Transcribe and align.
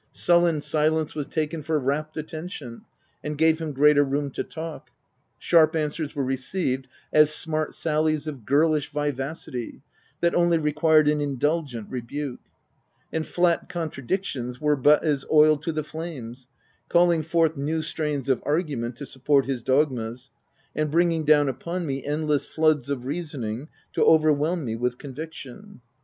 Sullen 0.11 0.61
silence 0.61 1.13
was 1.13 1.27
taken 1.27 1.61
for 1.61 1.77
rapt 1.79 2.17
attention, 2.17 2.85
and 3.23 3.37
gave 3.37 3.59
him 3.59 3.71
greater 3.71 4.03
room 4.03 4.31
to 4.31 4.43
talk; 4.43 4.89
sharp 5.37 5.75
answers 5.75 6.15
were 6.15 6.23
received 6.23 6.87
as 7.13 7.29
smart 7.31 7.75
sallies 7.75 8.25
of 8.25 8.43
girlish 8.43 8.91
vivacity, 8.91 9.83
that 10.19 10.33
only 10.33 10.57
re 10.57 10.71
quired 10.71 11.07
an 11.07 11.21
indulgent 11.21 11.87
rebuke; 11.91 12.39
and 13.13 13.27
flat 13.27 13.69
contradic 13.69 14.23
tions 14.23 14.59
were 14.59 14.75
but 14.75 15.03
as 15.03 15.23
oil 15.31 15.55
to 15.55 15.71
the 15.71 15.83
flames, 15.83 16.47
calling 16.89 17.21
forth 17.21 17.55
new 17.55 17.83
strains 17.83 18.27
of 18.27 18.41
argument 18.43 18.95
to 18.95 19.05
support 19.05 19.45
his 19.45 19.61
dogmas, 19.61 20.31
and 20.75 20.89
bringing 20.89 21.23
down 21.23 21.47
upon 21.47 21.85
me 21.85 22.03
endless 22.03 22.47
floods 22.47 22.89
of 22.89 23.05
reasoning 23.05 23.67
to 23.93 24.03
overwhelm 24.03 24.65
me 24.65 24.75
with 24.75 24.97
conviction. 24.97 25.79